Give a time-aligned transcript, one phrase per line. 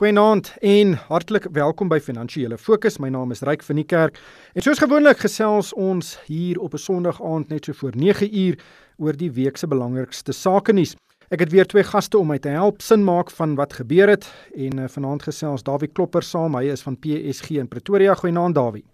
[0.00, 2.94] Goeienaand en hartlik welkom by Finansiële Fokus.
[3.04, 4.16] My naam is Ryk van die Kerk.
[4.56, 8.56] En soos gewoonlik gesels ons hier op 'n Sondag aand net so voor 9uur
[8.96, 10.96] oor die week se belangrikste sake nuus.
[11.28, 14.24] Ek het weer twee gaste om my te help sin maak van wat gebeur het
[14.56, 16.54] en uh, vanaand gesels Dawie Klopper saam.
[16.54, 18.14] Hy is van PSG in Pretoria.
[18.14, 18.84] Goeienaand Dawie.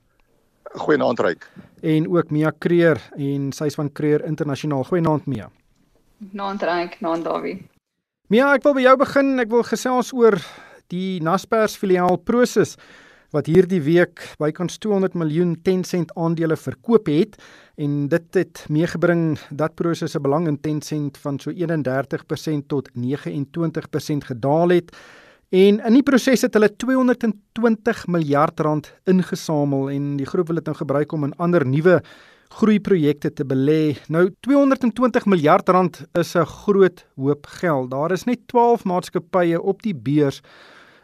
[0.75, 1.51] Goeienaand Ryk.
[1.83, 4.85] En ook Mia Kreer en sy's van Kreer Internasionaal.
[4.85, 5.51] Goeienaand Mia.
[6.33, 7.67] Naand Ryk, naand Dawie.
[8.27, 9.39] Mia, ek wil by jou begin.
[9.39, 10.43] Ek wil gesels oor
[10.93, 12.77] die Naspers filiaal Prosus
[13.35, 17.37] wat hierdie week bykans 200 miljoen Tencent aandele verkoop het
[17.77, 24.31] en dit het meegebring dat Prosus se belang in Tencent van so 31% tot 29%
[24.31, 24.95] gedaal het.
[25.55, 30.67] En in die proses het hulle 220 miljard rand ingesamel en die groep wil dit
[30.67, 32.01] nou gebruik om in ander nuwe
[32.57, 33.97] groeiprojekte te belê.
[34.09, 37.91] Nou 220 miljard rand is 'n groot hoop geld.
[37.91, 40.43] Daar is net 12 maatskappye op die beurs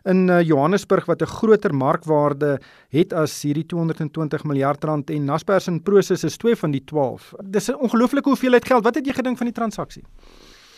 [0.05, 5.67] in uh, Johannesburg wat 'n groter markwaarde het as hierdie 220 miljard rand en Naspers
[5.67, 7.35] en Prosus is twee van die 12.
[7.45, 8.85] Dis 'n ongelooflike hoeveelheid geld.
[8.85, 10.05] Wat het jy gedink van die transaksie?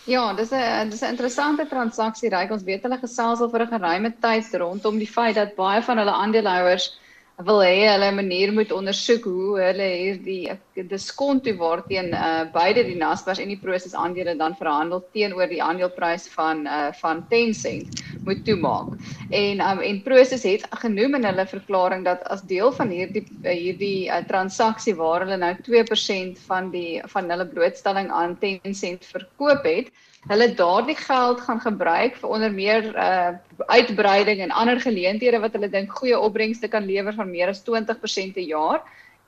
[0.07, 2.29] Ja, dis 'n dis 'n interessante transaksie.
[2.29, 5.83] Ryk ons weet hulle gesels al vir 'n geruime tyd rondom die feit dat baie
[5.83, 6.99] van hulle aandeelhouers
[7.43, 13.41] wil hê hulle manier moet ondersoek hoe hulle hierdie diskonto waarteen uh, beide die Naspers
[13.43, 18.95] en die Prosus aandele dan verhandel teenoor die aandeleprys van uh, van Tencent moet toemaak.
[19.31, 24.09] En um, en Prosus het genoem in hulle verklaring dat as deel van hierdie hierdie
[24.09, 29.93] uh, transaksie waar hulle nou 2% van die van hulle blootstelling aan Tencent verkoop het,
[30.29, 33.33] hulle daardie geld gaan gebruik vir onder meer uh
[33.71, 38.35] uitbreiding en ander geleenthede wat hulle dink goeie opbrengste kan lewer van meer as 20%
[38.35, 38.81] per jaar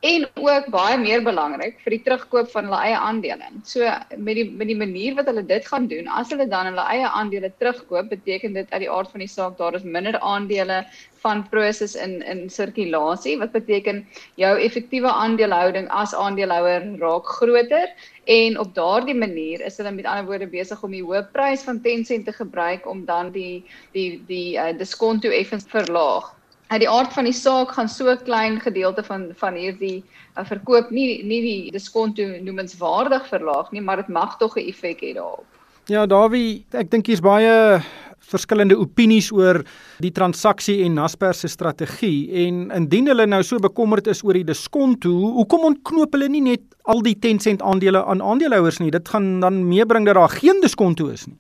[0.06, 3.48] en ook baie meer belangrik vir die terugkoop van hulle eie aandele.
[3.66, 3.88] So
[4.28, 7.08] met die met die manier wat hulle dit gaan doen, as hulle dan hulle eie
[7.08, 10.84] aandele terugkoop, beteken dit uit die aard van die saak daar is minder aandele
[11.24, 14.04] van Prosus in in sirkulasie wat beteken
[14.42, 17.88] jou effektiewe aandelehouding as aandeelhouer raak groter
[18.36, 21.82] en op daardie manier is hulle met ander woorde besig om die hoë prys van
[21.82, 23.64] Tencent te gebruik om dan die
[23.96, 26.34] die die uh, diskonto effens verlaag.
[26.66, 30.04] Uit die aard van die saak gaan so 'n klein gedeelte van van hierdie
[30.38, 35.00] uh, verkoop nie nie die diskonto noemenswaardig verlaag nie, maar dit mag tog 'n effek
[35.00, 35.46] hê daarop.
[35.86, 37.80] Ja, Dawie, ek dink hier's baie
[38.26, 39.60] verskillende opinies oor
[40.02, 44.46] die transaksie en Naspers se strategie en indien hulle nou so bekommerd is oor die
[44.48, 48.90] diskonto, hoekom ontknoop hulle nie net al die Tencent aandele aan aandeelhouers nie?
[48.90, 51.38] Dit gaan dan meebring dat daar geen diskonto is nie.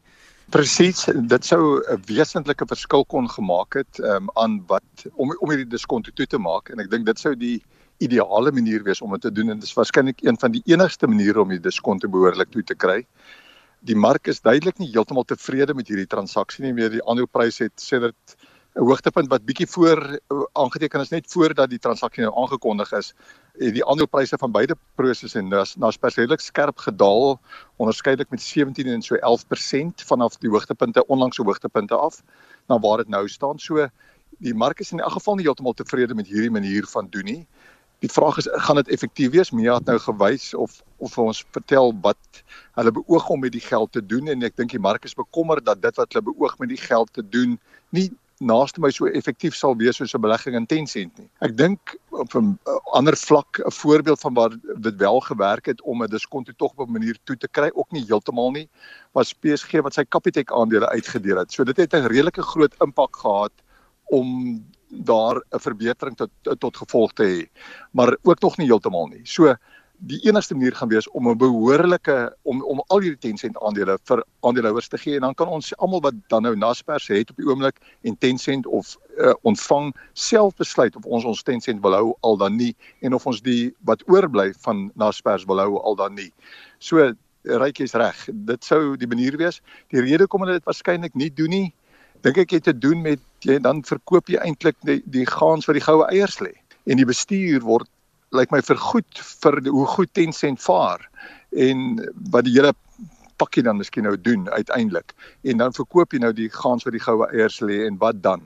[0.54, 5.66] Presies, dit sou 'n wesentlike verskil kon gemaak het um, aan wat om om hierdie
[5.66, 6.70] diskonto toe te maak.
[6.70, 7.62] En ek dink dit sou die
[7.98, 9.50] ideale manier wees om dit te doen.
[9.50, 12.74] En dit is waarskynlik een van die enigste maniere om die diskonto behoorlik toe te
[12.74, 13.02] kry.
[13.82, 16.72] Die mark is duidelik nie heeltemal tevrede met hierdie transaksie nie.
[16.72, 18.45] Meer die aandelepryse het sedert 'n
[18.76, 23.12] hoogtepunt wat bietjie voor uh, aangeteken is net voordat die transaksie nou aangekondig is
[23.56, 27.38] het die aandelepryse van beide Prosus en Naspers redelik skerp gedaal
[27.76, 32.20] onderskeidelik met 17 en so 11% vanaf die hoogtepunte onlangs hoogtepunte af
[32.68, 33.88] na waar dit nou staan so
[34.44, 37.46] die mark is in elk geval nie heeltemal tevrede met hierdie manier van doen nie
[38.04, 39.50] Die vraag is gaan dit effektief wees?
[39.50, 42.42] Mia het nou gewys of of ons vertel wat
[42.76, 45.64] hulle beoog om met die geld te doen en ek dink die mark is bekommerd
[45.64, 47.56] dat dit wat hulle beoog met die geld te doen
[47.96, 48.10] nie
[48.40, 51.28] naaste my so effektief sal wees soos 'n belegging in Tencent nie.
[51.40, 52.58] Ek dink op 'n
[52.92, 56.88] ander vlak 'n voorbeeld van waar dit wel gewerk het om 'n diskonto tog op
[56.88, 58.68] 'n manier toe te kry, ook nie heeltemal nie,
[59.12, 61.52] was PSG wat sy Capitec aandele uitgedeel het.
[61.52, 63.52] So dit het 'n redelike groot impak gehad
[64.10, 67.60] om daar 'n verbetering tot tot gevolg te hê,
[67.92, 69.24] maar ook nog nie heeltemal nie.
[69.24, 69.56] So
[69.98, 74.24] die enigste manier gaan wees om 'n behoorlike om om al hierdie Tencent aandele vir
[74.40, 77.46] aandeelhouers te gee en dan kan ons almal wat dan nou Naspers het op die
[77.46, 82.36] oomblik en Tencent of uh, ontvang self besluit of ons ons Tencent wil hou al
[82.36, 86.32] dan nie en of ons die wat oorbly van Naspers wil hou al dan nie.
[86.78, 87.12] So
[87.46, 88.28] rykies reg.
[88.32, 89.60] Dit sou die manier wees.
[89.88, 91.72] Die rede hoekom hulle dit waarskynlik nie doen nie,
[92.22, 95.78] dink ek het te doen met jy dan verkoop jy eintlik die, die gaans wat
[95.78, 96.52] die goue eiers lê
[96.86, 97.88] en die bestuur word
[98.34, 101.04] lyk like my vergoed vir die, hoe goed Tencent vaar
[101.50, 102.02] en
[102.32, 102.72] wat die hele
[103.36, 105.14] pakkie dan miskien nou doen uiteindelik
[105.44, 108.42] en dan verkoop jy nou die gaans wat die goue eiers lê en wat dan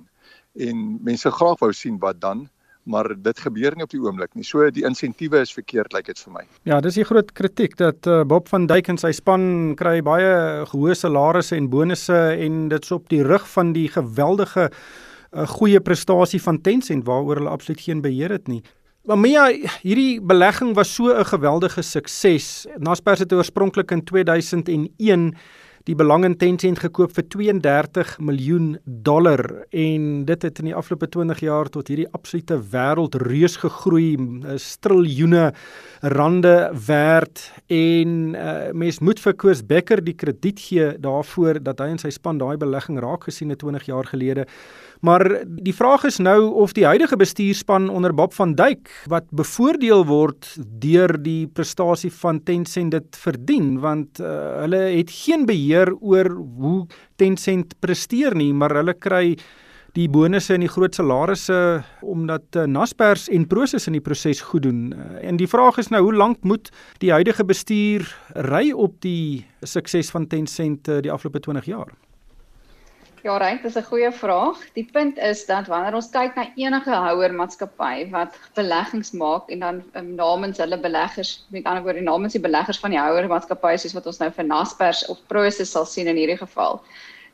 [0.55, 2.49] en mense graag wou sien wat dan
[2.91, 4.45] maar dit gebeur nie op die oomblik nie.
[4.47, 6.45] So die insentiewe is verkeerd lyk like dit vir my.
[6.69, 10.65] Ja, dis die groot kritiek dat uh, Bob van Duyk en sy span kry baie
[10.73, 15.81] hoë salarisse en bonusse en dit's op die rug van die geweldige 'n uh, goeie
[15.81, 18.63] prestasie van Tencent waaroor hulle absoluut geen beheer het nie.
[19.01, 19.47] Maar Mia,
[19.81, 22.67] hierdie belegging was so 'n geweldige sukses.
[22.77, 25.35] Naspers het oorspronklik in 2001
[25.85, 29.41] die belang in Tencent gekoop vir 32 miljoen dollar
[29.73, 34.17] en dit het in die afgelope 20 jaar tot hierdie absolute wêreldreus gegroei,
[34.85, 35.53] triljoene
[36.01, 36.55] rande
[36.87, 41.99] werd en uh, mens moet vir Koos Becker die krediet gee daarvoor dat hy en
[41.99, 44.47] sy span daai belegging raak gesien het 20 jaar gelede.
[45.01, 50.05] Maar die vraag is nou of die huidige bestuurspan onder Bob van Duyk wat bevoordeel
[50.07, 50.45] word
[50.83, 56.29] deur die prestasie van Tencent dit verdien want uh, hulle het geen beheer oor
[56.61, 56.85] hoe
[57.17, 59.39] Tencent presteer nie, maar hulle kry
[59.97, 64.69] die bonusse en die groot salarisse omdat uh, Naspers en Prosus in die proses goed
[64.69, 64.93] doen.
[64.93, 66.69] Uh, en die vraag is nou hoe lank moet
[67.01, 68.05] die huidige bestuur
[68.53, 71.97] ry op die sukses van Tencent uh, die afgelope 20 jaar?
[73.23, 74.61] Ja, reg, dis 'n goeie vraag.
[74.73, 79.59] Die punt is dat wanneer ons kyk na enige houer maatskappy wat beleggings maak en
[79.59, 83.75] dan um, namens hulle beleggers, met ander woorde namens die beleggers van die houer maatskappy
[83.77, 86.81] soos wat ons nou vir Naspers of Prosus sal sien in hierdie geval,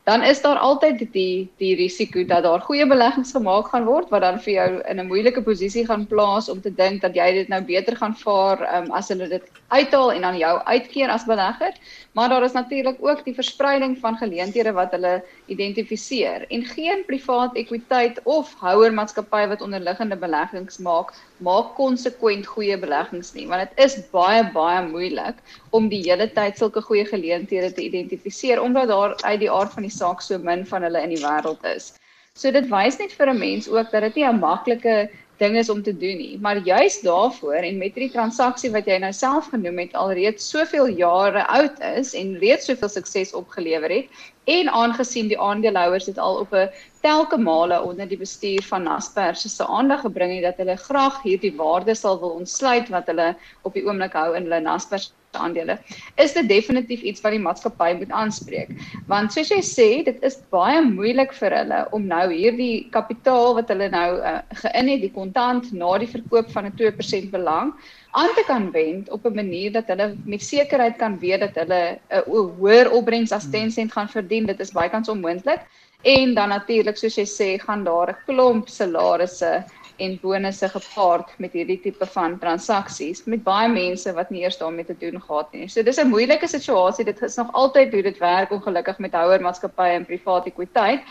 [0.07, 4.23] dan is daar altyd die die risiko dat daar goeie beleggings gemaak gaan word wat
[4.23, 7.49] dan vir jou in 'n moeilike posisie gaan plaas om te dink dat jy dit
[7.51, 11.73] nou beter gaan vaar um, as hulle dit uithaal en dan jou uitkeer as belegger.
[12.11, 17.55] Maar daar is natuurlik ook die verspreiding van geleenthede wat hulle identifiseer en geen privaat
[17.55, 23.85] ekwiteit of houer maatskappy wat onderliggende beleggings maak, maak konsekwent goeie beleggings nie, want dit
[23.85, 25.35] is baie baie moeilik
[25.71, 29.87] om die hele tyd sulke goeie geleenthede te identifiseer omdat daar uit die aard van
[29.87, 31.93] die saak so min van hulle in die wêreld is.
[32.37, 35.69] So dit wys net vir 'n mens ook dat dit nie 'n maklike ding is
[35.69, 39.49] om te doen nie, maar juis daarvoor en met hierdie transaksie wat jy nou self
[39.53, 44.07] genoem het alreeds soveel jare oud is en reeds soveel sukses opgelewer het
[44.45, 46.69] en aangesien die aandeelhouers dit al op 'n
[47.01, 51.55] telke male onder die bestuur van Naspers se aandag gebring het dat hulle graag hierdie
[51.55, 55.77] waarde sal wil ontsluit wat hulle op die oomblik hou in hulle Naspers aandele.
[56.15, 58.71] Is dit definitief iets wat die maatskappy moet aanspreek?
[59.11, 63.71] Want soos jy sê, dit is baie moeilik vir hulle om nou hierdie kapitaal wat
[63.73, 67.73] hulle nou uh, geïn het, die kontant na die verkoop van 'n 2% belang
[68.17, 71.99] aan te kan wend op 'n manier dat hulle met sekerheid kan weet dat hulle
[71.99, 74.45] 'n uh, hoër opbrengs as Tencent gaan verdien.
[74.45, 75.61] Dit is baie kans onmoontlik.
[76.03, 79.65] En dan natuurlik soos jy sê, gaan daar 'n klomp salarisse
[79.97, 84.85] en bonusse gepaard met hierdie tipe van transaksies met baie mense wat nie eers daarmee
[84.85, 85.67] te doen gehad nie.
[85.67, 87.05] So dis 'n moeilike situasie.
[87.05, 91.01] Dit is nog altyd hoe dit werk ongelukkig met houer maatskappye en private ekwiteit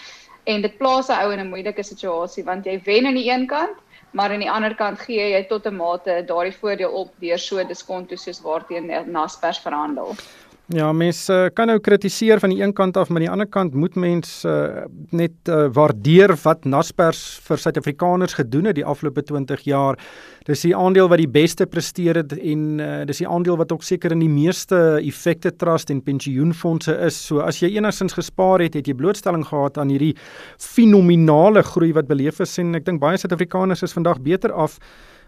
[0.45, 3.47] en dit plaas 'n ou in 'n moeilike situasie want jy wen aan die een
[3.47, 3.77] kant,
[4.11, 7.65] maar aan die ander kant gee jy tot 'n mate daardie voordeel op deur so
[7.65, 10.15] diskonto soos waarteen Naspers verhandel.
[10.75, 13.75] Ja, mense kan nou kritiseer van die een kant af, maar aan die ander kant
[13.79, 19.63] moet mense uh, net uh, waardeer wat Naspers vir Suid-Afrikaners gedoen het die afgelope 20
[19.63, 19.95] jaar.
[20.51, 23.87] Dis die aandeel wat die beste presteer het en uh, dis die aandeel wat ook
[23.87, 27.15] seker in die meeste effekte trust en pensioenfonde is.
[27.29, 30.17] So as jy enigstens gespaar het, het jy blootstelling gehad aan hierdie
[30.59, 34.81] fenominale groei wat beleef is en ek dink baie Suid-Afrikaners is vandag beter af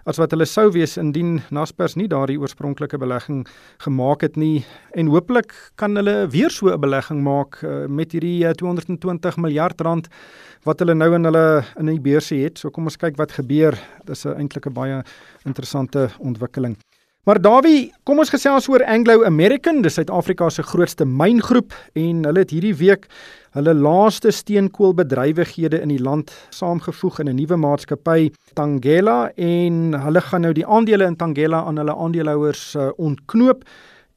[0.08, 3.42] as wat hulle sou wees indien Naspers nie daardie oorspronklike belegging
[3.84, 4.64] gemaak het nie
[4.96, 9.80] en hooplik kan hulle weer so 'n belegging maak uh, met hierdie uh, 220 miljard
[9.80, 10.08] rand
[10.64, 12.58] wat hulle nou in hulle in die beursie het.
[12.58, 13.78] So kom ons kyk wat gebeur.
[14.04, 15.04] Dis 'n eintlik 'n baie
[15.44, 16.76] interessante ontwikkeling.
[17.28, 22.40] Maar Dawie, kom ons gesels oor Anglo American, dis Suid-Afrika se grootste myngroep en hulle
[22.40, 23.04] het hierdie week
[23.52, 30.40] hulle laaste steenkoolbedrywighede in die land saamgevoeg in 'n nuwe maatskappy, Tangela, en hulle gaan
[30.40, 33.60] nou die aandele in Tangela aan hulle aandeelhouers uh, ontknoop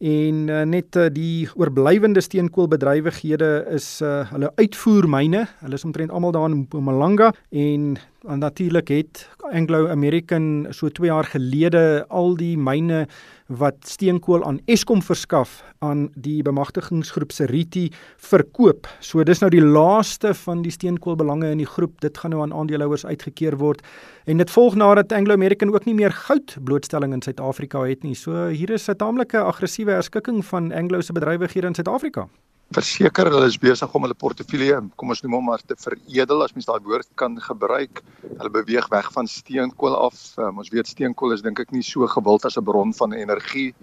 [0.01, 5.45] en uh, net uh, die oorblywende steenkoolbedrywighede is uh, hulle uitvoermyne.
[5.61, 11.09] Hulle is omtrent almal daar in Mpumalanga en En natuurlik het Anglo American so 2
[11.09, 13.07] jaar gelede al die myne
[13.57, 18.87] wat steenkool aan Eskom verskaf aan die bemagtigingsgroep Seriti verkoop.
[18.99, 21.99] So dis nou die laaste van die steenkoolbelange in die groep.
[22.01, 23.83] Dit gaan nou aan aandeelhouers uitgekeer word.
[24.25, 28.15] En dit volg nadat Anglo American ook nie meer goud blootstelling in Suid-Afrika het nie.
[28.15, 32.27] So hier is 'n taamlike aggressiewe herskikking van Anglo se bedrywighede in Suid-Afrika
[32.75, 36.53] verseker hulle is besig om hulle portefeulje, kom ons noem hom maar te veredel as
[36.55, 38.01] mens daai woord kan gebruik.
[38.23, 40.21] Hulle beweeg weg van steenkool af.
[40.39, 43.73] Um, ons weet steenkool is dink ek nie so gewild as 'n bron van energie.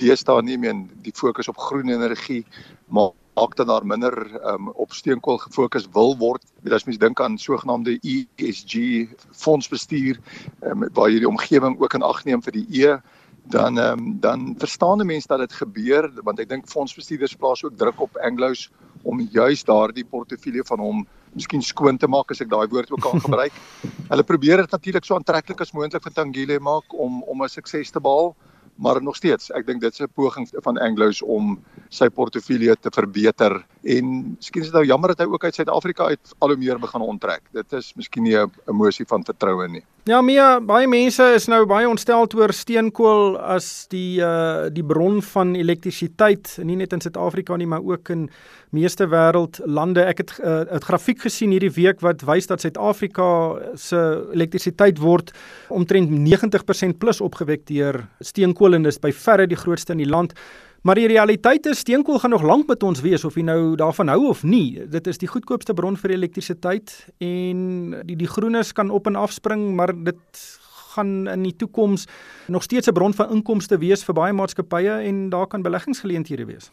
[0.00, 2.44] Deesdae nie meer die fokus op groen energie,
[2.88, 6.42] maak dan daar minder um, op steenkool gefokus wil word.
[6.62, 10.16] Weet as mens dink aan sogenaamde ESG fondsbestuur,
[10.64, 13.00] um, waar jy die omgewing ook in ag neem vir die E
[13.50, 17.76] dan um, dan verstaan die mense dat dit gebeur want ek dink fondsbestuurders plaas ook
[17.78, 18.68] druk op Anglos
[19.02, 21.02] om juis daardie portefeulje van hom
[21.34, 23.54] miskien skoon te maak as ek daai woord ook kan gebruik.
[24.10, 27.90] Hulle probeer dit natuurlik so aantreklik as moontlik vir Tangile maak om om 'n sukses
[27.90, 28.34] te behaal,
[28.76, 32.90] maar nog steeds ek dink dit is 'n poging van Anglo's om sy portefeulje te
[32.90, 36.56] verbeter en miskien is dit nou jammer dat hy ook uit Suid-Afrika uit al hoe
[36.56, 40.88] meer begin onttrek dit is miskien nie 'n emosie van vertroue nie Ja, Mia, baie
[40.88, 46.78] mense is nou baie ontstel oor steenkool as die uh die bron van elektrisiteit, nie
[46.80, 48.30] net in Suid-Afrika nie, maar ook in
[48.72, 50.06] meeste wêreldlande.
[50.08, 55.32] Ek het 'n uh, grafiek gesien hierdie week wat wys dat Suid-Afrika se elektrisiteit word
[55.68, 60.32] omtrent 90% plus opgewek deur steenkool en dis by verre die grootste in die land.
[60.80, 64.08] Maar die realiteit is steenkool gaan nog lank met ons wees of jy nou daarvan
[64.08, 64.80] hou of nie.
[64.88, 69.34] Dit is die goedkoopste bron vir elektrisiteit en die die groenes kan op en af
[69.36, 70.44] spring, maar dit
[70.94, 72.06] gaan in die toekoms
[72.48, 76.70] nog steeds 'n bron van inkomste wees vir baie maatskappye en daar kan beleggingsgeleenthede wees.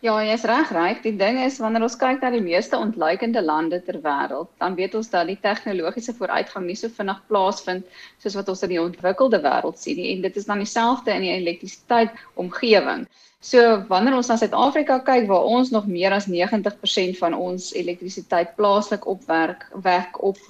[0.00, 1.00] Ja, jy's reg, reg.
[1.02, 4.94] Die ding is wanneer ons kyk na die meeste ontluikende lande ter wêreld, dan weet
[4.94, 7.84] ons dat die tegnologiese vooruitgang nie so vinnig plaasvind
[8.22, 11.26] soos wat ons in die ontwikkelde wêreld sien nie en dit is dan dieselfde in
[11.26, 13.08] die elektrisiteit omgewing.
[13.40, 18.56] So wanneer ons na Suid-Afrika kyk waar ons nog meer as 90% van ons elektrisiteit
[18.56, 20.40] plaaslik opwerk, werk op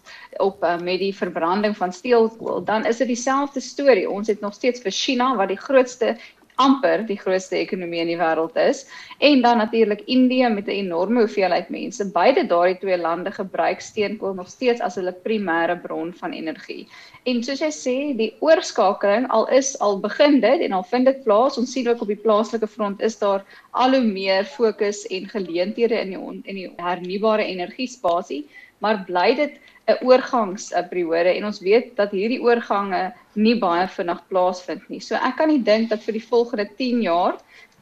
[0.41, 4.09] op uh, met die verbranding van steenkool, dan is dit dieselfde storie.
[4.09, 6.15] Ons het nog steeds vir China wat die grootste
[6.63, 8.85] amper die grootste ekonomie in die wêreld is
[9.25, 12.11] en dan natuurlik Indië met 'n enorme hoeveelheid mense.
[12.13, 16.89] Beide daardie twee lande gebruik steenkool nog steeds as hulle primêre bron van energie.
[17.25, 21.25] En soos jy sê, die oorskakeling al is al begin dit en al vind dit
[21.25, 21.59] plaas.
[21.59, 26.01] Ons sien ook op die plaaslike front is daar al hoe meer fokus en geleenthede
[26.01, 28.49] in die in die hernubare energie spasie,
[28.85, 29.59] maar bly dit
[29.89, 35.01] 'n oorgangsperiode en ons weet dat hierdie oorgange nie baie vinnig plaasvind nie.
[35.01, 37.39] So ek kan nie dink dat vir die volgende 10 jaar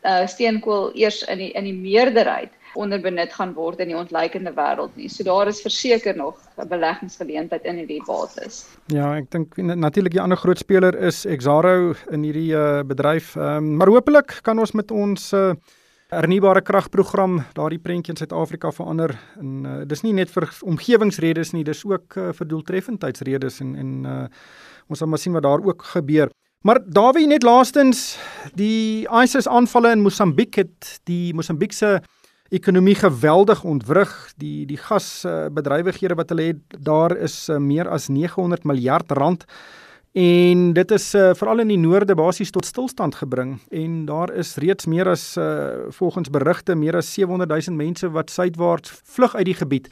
[0.07, 4.95] uh steenkool eers in die in die meerderheid onderbenut gaan word in die ontleikende wêreld
[4.97, 5.09] nie.
[5.09, 8.67] So daar is verseker nog 'n beleggingsgeleentheid in hierdie bates.
[8.87, 13.37] Ja, ek dink natuurlik die ander groot speler is Exaro in hierdie uh, bedryf.
[13.37, 15.55] Um, maar hopelik kan ons met ons uh,
[16.13, 21.65] hernubare kragprogram daardie prentjie in Suid-Afrika verander en uh, dis nie net vir omgewingsredes nie,
[21.67, 24.19] dis ook uh, vir doeltreffendheidsredes en en uh,
[24.87, 26.31] ons sal maar sien wat daar ook gebeur.
[26.67, 28.17] Maar Dawie net laastens
[28.55, 32.01] die ISIS aanvalle in Mosambiek het die Mosambiekse
[32.55, 34.13] ekonomie geweldig ontwrig.
[34.39, 39.47] Die die gasbedrywighede wat hulle het, daar is uh, meer as 900 miljard rand
[40.17, 44.55] En dit is uh, veral in die noorde basies tot stilstand gebring en daar is
[44.57, 49.45] reeds meer as uh, volgens berigte meer as 700 000 mense wat suidwaarts vlug uit
[49.45, 49.91] die gebied.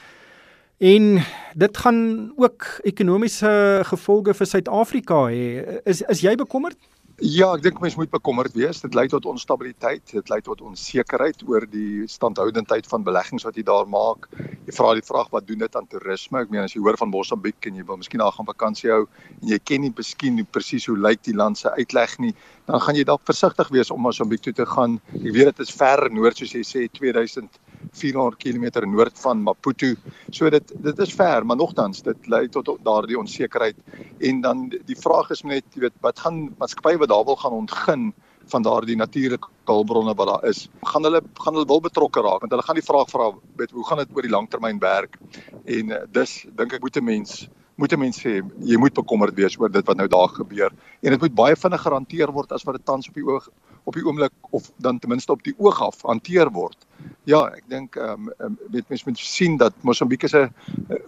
[0.80, 1.20] En
[1.54, 5.44] dit gaan ook ekonomiese gevolge vir Suid-Afrika hê.
[5.84, 6.80] Is is jy bekommerd?
[7.22, 8.80] Ja, ek dink mense moet bekommerd wees.
[8.82, 13.62] Dit lei tot onstabiliteit, dit lei tot onsekerheid oor die standhoudendheid van beleggings wat jy
[13.62, 14.26] daar maak.
[14.66, 16.42] Jy vra die vraag wat doen dit aan toerisme?
[16.42, 19.04] Ek meen as jy hoor van Mosambiek en jy wil miskien daar gaan vakansie hou
[19.06, 22.32] en jy ken nie miskien presies hoe lyk die land se uitleg nie,
[22.66, 24.98] dan gaan jy dalk versigtig wees om Mosambiek toe te gaan.
[25.14, 27.46] Ek weet dit is ver noord soos jy sê 2000
[27.94, 29.94] 400 km noord van Maputo.
[30.30, 33.76] So dit dit is ver, maar nogtans dit lei tot daardie onsekerheid.
[34.18, 37.58] En dan die vraag is net, jy weet, wat gaan maatskappye wat daar wil gaan
[37.64, 38.12] ontgin
[38.52, 40.68] van daardie natuurlike hulpbronne wat daar is.
[40.82, 43.86] Gaan hulle gaan hulle wil betrokke raak want hulle gaan die vraag vra, weet hoe
[43.88, 45.18] gaan dit oor die langtermyn werk?
[45.64, 49.34] En uh, dis dink ek moet 'n mens moet 'n mens sê jy moet bekommerd
[49.34, 50.70] wees oor dit wat nou daar gebeur
[51.02, 53.48] en dit moet baie vinnig gehanteer word as wat dit tans op die oog
[53.84, 56.83] op die oomblik of dan ten minste op die oog af hanteer word.
[57.24, 60.50] Ja, ek dink ehm um, weet mens moet sien dat Mosambiek is 'n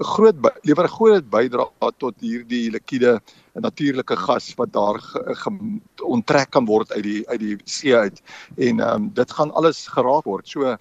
[0.01, 3.21] groot lewer 'n groot bydrae tot hierdie liquide
[3.53, 5.51] natuurlike gas wat daar ge, ge,
[6.03, 8.23] onttrek kan word uit die uit die see uit
[8.57, 10.49] en ehm um, dit gaan alles geraak word.
[10.49, 10.77] So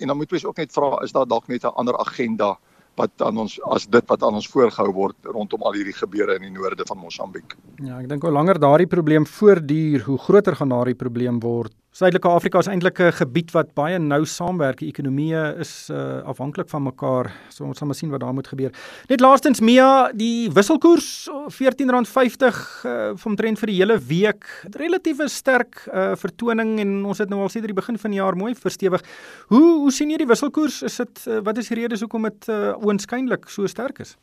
[0.00, 2.58] en dan moet mens ook net vra is daar dalk net 'n ander agenda
[2.96, 6.42] wat aan ons as dit wat aan ons voorgehou word rondom al hierdie gebeure in
[6.42, 7.56] die noorde van Mosambiek.
[7.76, 11.72] Ja, ek dink hoe langer daardie probleem voortduur, hoe groter gaan daardie probleem word.
[11.90, 14.78] Suidelike Afrika is eintlik 'n gebied wat baie nou saamwerk.
[14.80, 17.32] Ekonomieë is uh, afhanklik van mekaar.
[17.48, 18.70] So ons sal maar sien wat daar moet gebeur.
[19.08, 24.46] Net laastens Mia, die wisselkoers R14.50 uh, van trend vir die hele week.
[24.70, 28.36] Relatief sterk uh, vertoning en ons het nou al sedert die begin van die jaar
[28.36, 29.02] mooi verstewig.
[29.48, 30.82] Hoe hoe sien jy die wisselkoers?
[30.86, 34.14] Is dit uh, wat is die redes hoekom dit uh, oënskynlik so sterk is?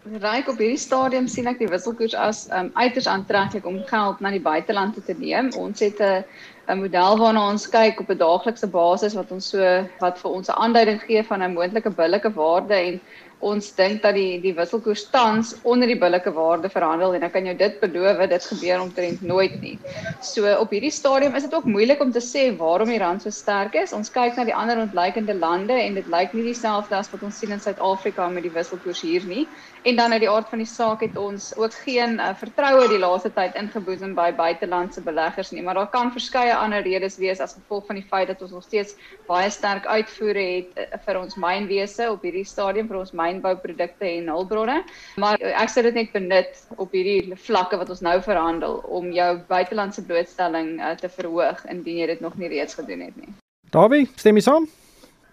[0.00, 4.30] Ryk op hierdie stadium sien ek die wisselkoers as um, uiters aantreklik om geld na
[4.32, 5.50] die buiteland te neem.
[5.60, 6.24] Ons het 'n
[6.70, 9.60] 'n model waarna ons kyk op 'n daaglikse basis wat ons so
[10.00, 13.00] wat vir ons 'n aanduiding gee van 'n moontlike billike waarde en
[13.40, 17.46] ons dink dat die die wisselkoers tans onder die billike waarde verhandel en ek kan
[17.48, 19.76] jou dit beloof dit gebeur omtrent nooit nie.
[20.20, 23.32] So op hierdie stadium is dit ook moeilik om te sê waarom die rand so
[23.32, 23.94] sterk is.
[23.96, 27.40] Ons kyk na die ander ontleikende lande en dit lyk nie dieselfde as wat ons
[27.40, 29.46] sien in Suid-Afrika met die wisselkoers hier nie.
[29.88, 33.00] En dan uit die aard van die saak het ons ook geen uh, vertroue die
[33.00, 37.56] laaste tyd ingeboesem by buitelandse beleggers nie, maar daar kan verskeie ander redes wees as
[37.56, 38.92] gevolg van die feit dat ons nog steeds
[39.28, 44.28] baie sterk uitvoere het uh, vir ons mynwese op hierdie stadium vir ons mynbouprodukte en
[44.34, 44.80] hulpbronne.
[45.22, 49.30] Maar ek sê dit net benut op hierdie vlakke wat ons nou verhandel om jou
[49.50, 53.32] buitelandse blootstelling uh, te verhoog indien jy dit nog nie reeds gedoen het nie.
[53.70, 54.66] Dawie, stem jy saam?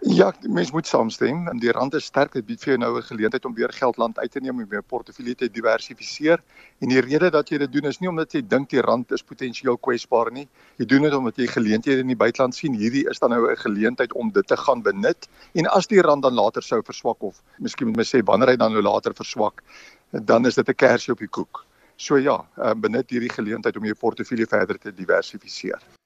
[0.00, 1.58] Ja, mens moet saamstem.
[1.58, 4.18] Die rand is sterk, dit bied vir jou nou 'n geleentheid om weer geld land
[4.18, 6.38] uit te neem om jou portefeulje te diversifiseer.
[6.78, 9.22] En die rede dat jy dit doen is nie omdat jy dink die rand is
[9.22, 10.48] potensieel kwesbaar nie.
[10.76, 12.74] Jy doen dit omdat jy geleenthede in die buiteland sien.
[12.74, 15.28] Hierdie is dan nou 'n geleentheid om dit te gaan benut.
[15.54, 18.56] En as die rand dan later sou verswak of miskien moet mens sê wanneer hy
[18.56, 19.62] dan nou later verswak,
[20.12, 21.66] dan is dit 'n kersie op die koek.
[21.96, 25.97] So ja, eh, benut hierdie geleentheid om jou portefeulje verder te diversifiseer.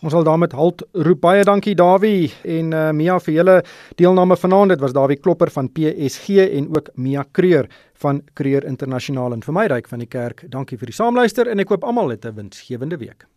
[0.00, 3.56] Ons sal daarmee halt roep baie dankie Dawie en uh, Mia vir julle
[4.00, 4.72] deelname vanaand.
[4.72, 7.68] Dit was Dawie Klopper van PSG en ook Mia Kreur
[8.00, 10.46] van Kreur Internasionaal en vir my ryk van die kerk.
[10.48, 13.30] Dankie vir die saamluister en ek hoop almal 'n winsgewende week.